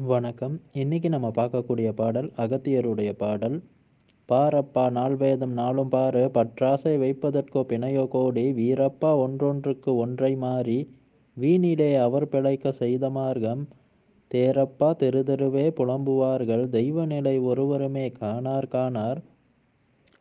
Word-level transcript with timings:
வணக்கம். 0.00 0.60
இன்னைக்கு 0.72 1.08
நம்ம 1.08 1.28
பார்க்கக்கூடிய 1.28 1.92
பாடல் 1.92 2.32
அகத்தியருடைய 2.36 3.12
பாடல். 3.12 3.62
பாரப்பா 4.32 4.90
நால்வேதம் 4.90 5.52
நாளும் 5.52 5.88
பாரு. 5.88 6.30
பற்றாசை 6.34 6.98
வைப்பதற்கோ 6.98 7.64
பிணையோ 7.68 8.08
கோடி. 8.08 8.52
வீரப்பா 8.52 9.16
ஒன்றொன்றுக்கு 9.16 9.96
ஒன்றை 9.96 10.36
மாறி. 10.36 10.94
வீணிலே 11.40 11.96
அவர் 11.96 12.28
பிழைக்க 12.28 12.72
செய்த 12.72 13.10
மார்க்கம். 13.10 13.68
தேரப்பா 14.34 14.96
தெரு 14.96 15.24
தெருவே 15.24 15.68
புலம்புவார்கள். 15.70 16.68
தெய்வ 16.68 17.04
நிலை 17.04 17.38
ஒருவருமே 17.38 18.12
காணார் 18.20 18.68
காணார். 18.68 19.22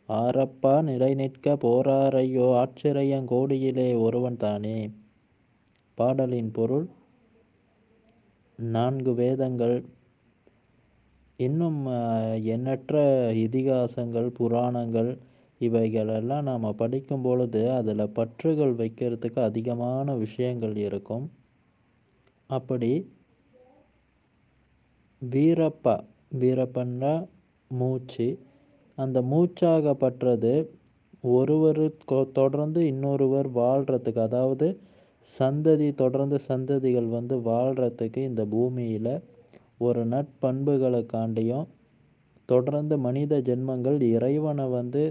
ஆரப்பா 0.09 0.82
நிலை 0.82 1.14
நிற்க 1.14 1.57
போராரையோ 1.62 2.66
ஆச்சரியங்கோடியிலே 2.66 4.00
ஒருவன் 4.00 4.38
தானே. 4.38 4.89
பாடலின் 5.94 6.52
பொருள் 6.52 6.89
நான்கு 8.60 9.14
வேதங்கள் 9.14 9.76
இன்னும் 11.39 11.82
எண்ணற்ற 12.43 13.02
இதிகாசங்கள் 13.36 14.28
புராணங்கள் 14.29 15.11
இவைகளெல்லாம் 15.61 16.43
நாம் 16.43 16.75
படிக்கும் 16.75 17.21
பொழுது 17.21 17.71
அதில் 17.71 18.14
பற்றுகள் 18.14 18.74
வைக்கிறதுக்கு 18.75 19.39
அதிகமான 19.39 20.15
விஷயங்கள் 20.15 20.75
இருக்கும். 20.78 21.25
அப்படி 22.50 22.92
வீரப்பா 25.21 25.96
வீரப்பன்னா 26.39 27.14
மூச்சு. 27.71 28.28
அந்த 28.98 29.21
மூச்சாகப்பட்டது 29.21 30.54
ஒருவர் 31.21 31.84
தொடர்ந்து 32.31 32.86
இன்னொருவர் 32.86 33.50
வாழ்கிறதுக்கு 33.53 34.20
அதாவது 34.20 34.67
சந்ததி 35.33 35.95
தொடர்ந்து 35.95 36.39
சந்ததிகள் 36.47 37.09
வந்து 37.09 37.36
வாழ்கிறதுக்கு 37.45 38.17
இந்த 38.27 38.45
பூமியில் 38.45 39.13
ஒரு 39.77 40.05
நட்பண்புகளுக்காண்டியும் 40.05 41.67
தொடர்ந்து 42.50 42.97
மனித 42.97 43.39
ஜென்மங்கள் 43.39 44.02
இறைவனை 44.09 44.67
வந்து 44.69 45.03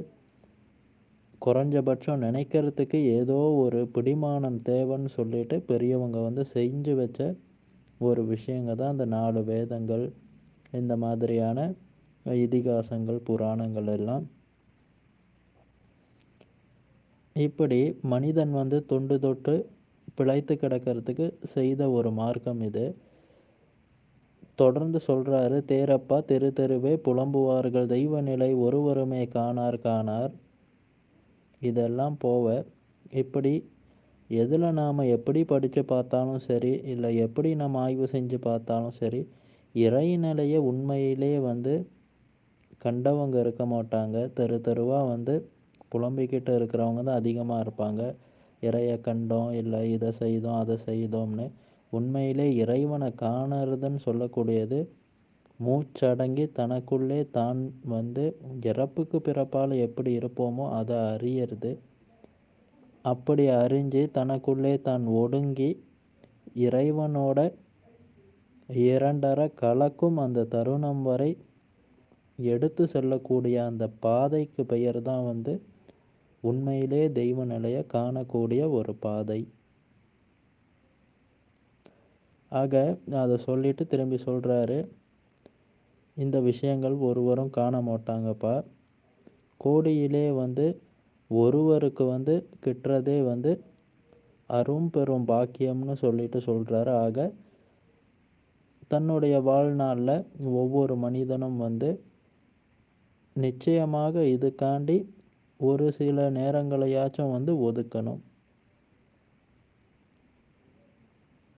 குறைஞ்சபட்சம் 1.42 2.23
நினைக்கிறதுக்கு 2.23 2.98
ஏதோ 3.17 3.39
ஒரு 3.56 3.91
பிடிமானம் 3.95 4.61
தேவைன்னு 4.64 5.08
சொல்லிட்டு 5.08 5.61
பெரியவங்க 5.62 6.20
வந்து 6.20 6.45
செஞ்சு 6.55 6.95
வச்ச 6.95 7.20
ஒரு 8.01 8.23
விஷயங்க 8.25 8.75
தான் 8.75 8.92
இந்த 8.92 9.05
நாலு 9.06 9.45
வேதங்கள் 9.45 10.05
இந்த 10.73 10.97
மாதிரியான 10.97 11.58
இதிகாசங்கள் 12.27 13.20
புராணங்கள் 13.25 13.86
எல்லாம். 13.86 14.25
இப்படி 17.36 17.80
மனிதன் 18.06 18.51
வந்து 18.51 18.86
தொண்டு 18.86 19.19
தொட்டு 19.19 19.55
பிழைத்து 20.19 20.55
கிடக்கிறதுக்கு 20.62 21.27
செய்த 21.55 21.91
ஒரு 21.98 22.11
மார்க்கம் 22.20 22.61
இது. 22.69 22.84
தொடர்ந்து 24.61 24.98
சொல்கிறாரு 25.06 25.56
தேரப்பா 25.70 26.19
தெரு 26.31 26.48
தெருவே 26.58 26.92
புலம்புவார்கள். 27.06 27.86
தெய்வ 27.86 28.20
நிலை 28.28 28.50
ஒருவருமே 28.67 29.23
காணார் 29.36 29.78
காணார். 29.89 30.33
இதெல்லாம் 31.62 32.17
போவ 32.25 32.47
இப்படி 33.23 33.55
எதில் 34.31 34.69
நாம் 34.78 35.11
எப்படி 35.17 35.41
படித்து 35.50 35.83
பார்த்தாலும் 35.84 36.41
சரி 36.47 36.73
இல்லை 36.92 37.11
எப்படி 37.25 37.51
நம்ம 37.62 37.80
ஆய்வு 37.80 38.06
செஞ்சு 38.14 38.39
பார்த்தாலும் 38.47 38.97
சரி 39.01 39.20
இறைநிலையை 39.75 40.61
உண்மையிலே 40.70 41.34
வந்து 41.51 41.75
கண்டவங்க 42.84 43.36
இருக்க 43.45 43.64
மாட்டாங்க. 43.75 44.17
தெரு 44.39 44.56
தெருவாக 44.61 45.11
வந்து 45.12 45.34
புலம்பிக்கிட்டு 45.92 46.53
இருக்கிறவங்க 46.58 47.03
தான் 47.08 47.20
அதிகமாக 47.20 47.64
இருப்பாங்க. 47.64 48.03
இறையை 48.62 48.97
கண்டோம் 49.01 49.51
இல்லை 49.53 49.81
இதை 49.93 50.11
செய்தோம் 50.21 50.61
அதை 50.62 50.77
செய்தோம்னு. 50.89 51.47
உண்மையிலே 51.93 52.47
இறைவனை 52.63 53.09
காணறதுன்னு 53.25 54.01
சொல்லக்கூடியது 54.07 54.79
மூச்சடங்கி 55.61 56.45
தனக்குள்ளே 56.59 57.21
தான் 57.31 57.61
வந்து 57.95 58.25
இறப்புக்கு 58.71 59.19
பிறப்பால் 59.29 59.75
எப்படி 59.87 60.11
இருப்போமோ 60.19 60.65
அதை 60.79 60.97
அறியறது. 61.15 61.73
அப்படி 63.13 63.45
அறிஞ்சு 63.63 64.03
தனக்குள்ளே 64.19 64.75
தான் 64.89 65.05
ஒடுங்கி 65.23 65.70
இறைவனோட 66.67 67.39
இரண்டரை 68.69 69.47
கலக்கும் 69.63 70.17
அந்த 70.17 70.47
தருணம் 70.55 71.03
வரை 71.03 71.30
எடுத்து 72.39 72.85
செல்லக்கூடிய 72.95 73.57
அந்த 73.70 73.85
பாதைக்கு 74.05 74.63
பெயர் 74.64 74.98
தான் 75.03 75.25
வந்து 75.25 75.53
உண்மையிலே 76.41 77.13
தெய்வ 77.13 77.45
நிலையை 77.45 77.85
காணக்கூடிய 77.92 78.70
ஒரு 78.70 78.95
பாதை. 78.95 79.41
ஆக 82.48 82.98
அதை 83.13 83.36
சொல்லிட்டு 83.36 83.86
திரும்பி 83.86 84.19
சொல்கிறாரு 84.24 84.89
இந்த 86.17 86.41
விஷயங்கள் 86.41 86.92
ஒருவரும் 86.92 87.51
காண 87.51 87.80
மாட்டாங்கப்பா. 87.80 88.64
கோடியிலே 89.61 90.30
வந்து 90.33 90.80
ஒருவருக்கு 91.30 92.05
வந்து 92.05 92.48
கிட்டுறதே 92.64 93.24
வந்து 93.24 93.53
அரும் 94.51 94.89
பெரும் 94.91 95.27
பாக்கியம்னு 95.27 95.92
சொல்லிட்டு 95.92 96.39
சொல்கிறாரு 96.39 96.92
ஆக 97.05 97.33
தன்னுடைய 98.89 99.41
வாழ்நாளில் 99.41 100.27
ஒவ்வொரு 100.45 100.97
மனிதனும் 100.97 101.57
வந்து 101.57 102.05
நிச்சயமாக 103.36 104.20
இதுக்காண்டி 104.20 104.97
ஒரு 105.61 105.92
சில 105.92 106.30
நேரங்களையாச்சும் 106.30 107.30
வந்து 107.30 107.72
ஒதுக்கணும். 107.72 108.20